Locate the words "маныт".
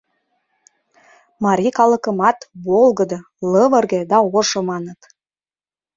4.69-4.99